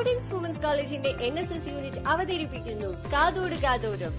പ്രൗഡൻസ് 0.00 0.30
women's 0.34 0.60
കോളേജിന്റെ 0.62 1.10
N 1.26 1.34
S 1.40 1.52
S 1.56 1.70
unit 1.70 2.00
അവതരിപ്പിക്കുന്നു 2.10 2.86
കാതോട് 3.12 3.56
കാതോടും 3.64 4.12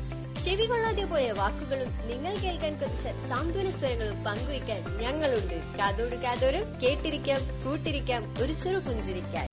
ചെവി 0.43 0.65
കൊള്ളാതെ 0.71 1.05
പോയ 1.11 1.25
വാക്കുകളും 1.39 1.89
നിങ്ങൾ 2.09 2.33
കേൾക്കാൻ 2.43 2.73
കൊതിച്ച 2.81 3.13
സാന്ത്വന 3.29 3.69
സ്വരങ്ങളും 3.77 4.19
പങ്കുവയ്ക്കാൻ 4.27 4.81
ഞങ്ങളുണ്ട് 4.99 5.55
കാതോട് 5.79 6.15
കാതോരം 6.25 6.67
കേട്ടിരിക്കാം 6.83 7.41
കൂട്ടിരിക്കാം 7.63 8.21
ഒരു 8.43 8.55
ചെറു 8.63 8.81
പുഞ്ചിരിക്കാൻ 8.87 9.47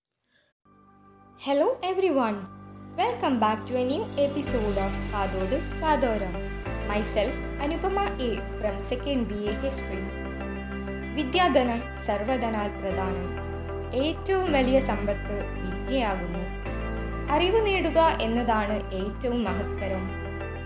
Hello 1.40 1.66
everyone. 1.84 2.38
Welcome 2.98 3.38
back 3.38 3.58
to 3.66 3.74
a 3.78 3.86
new 3.86 4.04
episode 4.18 4.78
of 4.78 4.94
Kadodu 5.10 5.58
Kadoram. 5.80 6.36
Myself 6.86 7.36
Anupama 7.62 8.06
A 8.20 8.32
from 8.54 8.78
2nd 8.90 9.28
BA 9.32 9.58
History. 9.64 10.04
വിദ്യാധനം 11.14 11.80
സർവധനാൽ 12.06 12.68
പ്രധാനം 12.76 13.28
ഏറ്റവും 13.94 14.52
വലിയ 14.52 14.80
സമ്പത്ത് 14.80 15.44
വിദ്യയാകുന്നു. 15.52 16.58
അറിവ് 17.32 17.66
നേടുക 17.66 17.98
എന്നതാണ് 17.98 18.92
ഏറ്റവും 18.94 19.44
മഹത്തരം. 19.44 20.10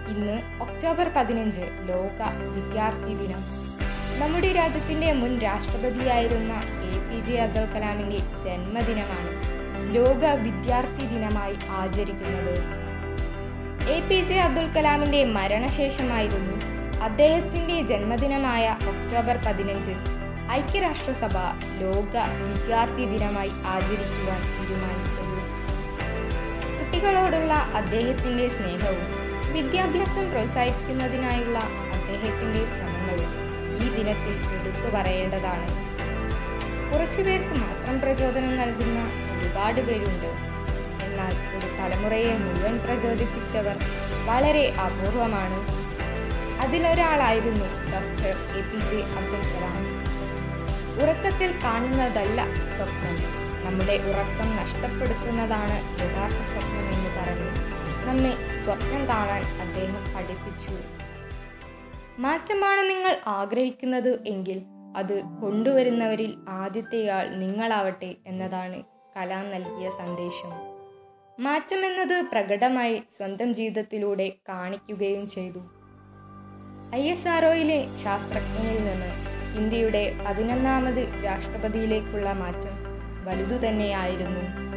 ഇന്ന് 0.09 0.42
ഒക്ടോബർ 0.62 1.09
പതിനഞ്ച് 1.16 1.61
ലോക 1.61 2.38
വിദ്യാർത്ഥി 2.59 3.14
ദിനം. 3.14 3.62
നമ്മുടെ 4.20 4.52
രാജ്യത്തിന്റെ 4.52 5.12
മുൻ 5.12 5.38
രാഷ്ട്രപതിയായിരുന്ന 5.38 6.52
എ 6.62 6.98
പി 7.09 7.24
ജെ 7.24 7.38
അബ്ദുൽ 7.38 7.64
കലാമിന്റെ 7.64 8.19
ജന്മദിനമാണ് 8.19 9.62
ലോക 9.95 10.30
വിദ്യാർത്ഥി 10.41 11.06
ദിനമായി 11.06 11.56
ആചരിക്കുന്നത്. 11.69 12.59
എ 13.91 14.00
പി 14.00 14.28
ജെ 14.28 14.34
അബ്ദുൽ 14.34 14.66
കലാമിന്റെ 14.66 15.25
മരണശേഷമായിരുന്നു 15.25 16.73
അദ്ദേഹത്തിന്റെ 17.02 17.83
ജന്മദിനമായ 17.83 18.77
ഒക്ടോബർ 18.80 19.36
പതിനഞ്ച് 19.47 20.12
ഐക്യരാഷ്ട്രസഭ 20.52 21.37
ലോക 21.80 22.16
വിദ്യാർത്ഥി 22.42 23.05
ദിനമായി 23.05 23.52
ആചരിക്കുവാൻ 23.66 24.41
തീരുമാനിച്ചത്. 24.41 25.38
കുട്ടികളോടുള്ള 26.78 27.52
അദ്ദേഹത്തിന്റെ 27.52 28.48
സ്നേഹവും 28.48 29.23
വിദ്യാഭ്യാസം 29.53 30.30
പ്രോത്സാഹിപ്പിക്കുന്നതിനായുള്ള 30.30 31.58
അദ്ദേഹത്തിന്റെ 31.92 32.67
ശ്രമങ്ങളും 32.67 33.30
ഈ 33.77 33.89
ദിനത്തിൽ 33.97 34.36
എടുത്തു 34.55 34.97
പറയേണ്ടതാണ്. 34.97 35.67
കുറച്ചുപേർക്ക് 36.92 37.48
മാത്രം 37.48 38.00
പ്രചോദനം 38.00 38.56
നൽകുന്ന 38.56 38.98
ഒരുപാട് 39.39 39.80
പേരുണ്ട്. 39.80 40.30
എന്നാൽ 41.05 41.56
ഒരു 41.56 41.67
തലമുറയെ 41.67 42.36
മുഴുവൻ 42.36 42.78
പ്രചോദിപ്പിച്ചവർ 42.78 43.77
വളരെ 44.25 44.73
അപൂർവമാണ്. 44.73 45.83
അതിലൊരാളായിരുന്നു 46.61 47.64
doctor 47.64 48.34
A 48.58 48.62
P 48.70 48.86
J 48.91 49.03
Abdul 49.03 49.41
Kalam. 49.41 50.02
ഉറക്കത്തിൽ 51.01 51.61
കാണുന്നതല്ല 51.65 52.45
സ്വപ്നം. 52.77 53.43
നമ്മുടെ 53.67 53.93
ഉറക്കം 53.93 54.57
നഷ്ടപ്പെടുത്തുന്നതാണ് 54.57 55.77
യഥാർത്ഥ 56.03 56.37
സ്വപ്നം 56.37 56.89
എന്ന് 56.95 57.11
പറഞ്ഞു 57.21 57.73
നമ്മെ 58.07 58.33
സ്വപ്നം 58.65 59.09
കാണാൻ 59.09 59.43
അദ്ദേഹം 59.43 60.15
പഠിപ്പിച്ചു. 60.17 60.70
മാറ്റമാണ് 62.19 62.91
നിങ്ങൾ 62.91 63.17
ആഗ്രഹിക്കുന്നത് 63.27 64.23
എങ്കിൽ 64.27 64.63
അത് 64.97 65.23
കൊണ്ടുവരുന്നവരിൽ 65.43 66.35
ആദ്യത്തെയാൾ 66.48 67.29
നിങ്ങളാവട്ടെ 67.29 68.15
എന്നതാണ് 68.27 68.83
കലാം 69.17 69.51
നൽകിയ 69.51 69.91
സന്ദേശം. 69.91 70.51
മാറ്റമെന്നത് 71.41 72.25
പ്രകടമായി 72.33 73.03
സ്വന്തം 73.17 73.55
ജീവിതത്തിലൂടെ 73.55 74.33
കാണിക്കുകയും 74.48 75.29
ചെയ്തു. 75.29 75.59
ഐ 76.95 77.11
എസ് 77.11 77.29
ആർഒയിലെ 77.29 77.87
ശാസ്ത്രജ്ഞനിൽ 78.05 78.85
നിന്ന് 78.85 79.31
ഇന്ത്യയുടെ 79.56 80.17
പതിനൊന്നാമത് 80.27 81.25
രാഷ്ട്രപതിയിലേക്കുള്ള 81.25 82.33
മാറ്റം 82.33 82.92
വലുതു 83.25 83.67
തന്നെയായിരുന്നു 83.67 84.72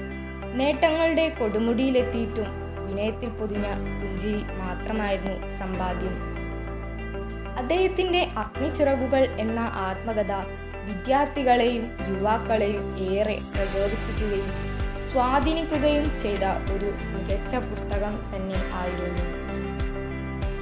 നേട്ടങ്ങളുടെ 0.56 1.30
കൊടുമുടിയിലെത്തിയിട്ടും 1.30 2.66
വിനയത്തിൽ 2.88 3.30
പൊതിഞ്ഞ 3.30 3.66
പുഞ്ചിരി 3.72 4.44
മാത്രമായിരുന്നു 4.44 5.50
സമ്പാദ്യം. 5.50 6.36
അദ്ദേഹത്തിന്റെ 7.58 8.32
അഗ്നിച്ചിറകുകൾ 8.38 9.28
എന്ന 9.40 9.60
ആത്മകഥ 9.60 10.32
വിദ്യാർത്ഥികളെയും 10.86 11.98
യുവാക്കളെയും 12.10 12.98
ഏറെ 12.98 13.40
പ്രചോദിപ്പിക്കുകയും 13.56 14.76
സ്വാധീനിക്കുകയും 15.12 16.20
ചെയ്ത 16.22 16.44
ഒരു 16.74 16.86
മികച്ച 16.86 17.56
പുസ്തകം 17.56 18.36
തന്നെ 18.36 18.60
ആയിരുന്നു. 18.74 19.24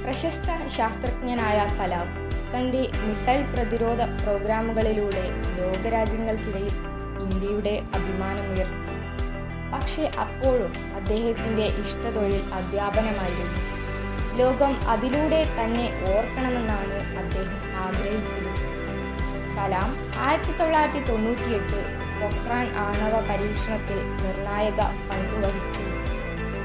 പ്രശസ്ത 0.04 0.66
ശാസ്ത്രജ്ഞനായ 0.66 1.76
കലാം 1.80 2.23
തന്റെ 2.56 2.88
മിസൈൽ 3.04 3.42
പ്രതിരോധ 3.42 4.02
പ്രോഗ്രാമുകളിലൂടെ 4.22 5.24
ലോകരാജ്യങ്ങൾക്കിടയിൽ 5.58 6.74
ഇന്ത്യയുടെ 7.22 7.82
അഭിമാനമുയർത്തി. 7.94 8.84
പക്ഷേ 9.72 10.10
അപ്പോഴും 10.20 10.72
അദ്ദേഹത്തിന്റെ 10.94 11.62
ഇഷ്ടതൊഴിൽ 11.62 12.42
അധ്യാപനമായിരുന്നു. 12.52 13.74
ലോകം 14.36 14.88
അതിലൂടെ 14.88 15.44
തന്നെ 15.60 16.14
ഓർക്കണമെന്നാണ് 16.16 17.16
അദ്ദേഹം 17.16 17.76
ആഗ്രഹിച്ചത്. 17.76 18.54
കലാം 19.56 19.96
ആയിരത്തി 20.18 20.58
തൊള്ളായിരത്തി 20.58 21.04
തൊണ്ണൂറ്റിയെട്ട് 21.04 21.80
പൊക്രാൻ 22.20 22.66
ആണവ 22.76 23.20
പരീക്ഷണത്തിൽ 23.20 23.96
നിർണായക 23.96 24.80
പങ്കുവഹിച്ചു. 24.80 25.84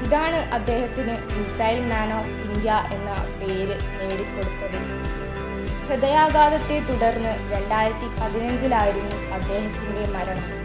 ഇതാണ് 0.06 0.36
അദ്ദേഹത്തിന് 0.36 1.14
മിസൈൽ 1.38 1.84
മാൻ 1.84 2.12
ഓഫ് 2.12 2.28
ഇന്ത്യ 2.28 2.70
എന്ന 2.92 3.10
പേര് 3.40 3.76
നേടിക്കൊടുത്തത്. 4.00 5.09
ഹൃദയാഘാതത്തെ 5.90 6.80
തുടർന്ന് 6.80 7.52
രണ്ടായിരത്തി 7.52 8.06
പതിനഞ്ചിലായിരുന്നു 8.20 9.16
അദ്ദേഹത്തിന്റെ 9.34 10.12
മരണം. 10.12 10.60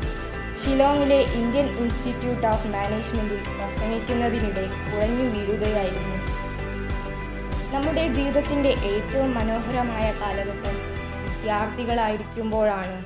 ഷിലോങ്ങിലെ 0.58 1.16
ഇന്ത്യൻ 1.16 1.78
ഇൻസ്റ്റിറ്റ്യൂട്ട് 1.78 2.48
ഓഫ് 2.48 2.68
മാനേജ്മെന്റിൽ 2.68 3.36
പ്രസംഗിക്കുന്നതിനിടെ 3.36 4.68
കുഴഞ്ഞു 4.92 5.24
വീഴുകയായിരുന്നു. 5.24 6.16
നമ്മുടെ 7.74 8.08
ജീവിതത്തിന്റെ 8.08 8.70
ഏറ്റവും 8.70 9.34
മനോഹരമായ 9.34 10.14
കാലഘട്ടം 10.22 10.76
വിദ്യാർത്ഥികളായിരിക്കുമ്പോഴാണ്. 11.26 13.06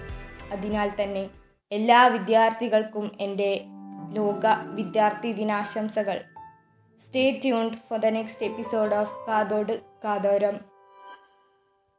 അതിനാൽ 0.54 0.92
തന്നെ 1.02 1.30
എല്ലാ 1.72 2.08
വിദ്യാർത്ഥികൾക്കും 2.08 3.12
എന്റെ 3.20 3.66
ലോക 4.14 4.46
വിദ്യാർത്ഥി 4.64 5.32
ദിനാശംസകൾ. 5.32 6.22
Stay 7.08 7.40
tuned 7.44 7.74
for 7.90 8.00
the 8.00 8.06
next 8.06 8.46
episode 8.46 8.96
of 8.96 9.28
Kathodu 9.28 9.80
Kathoram. 10.04 10.69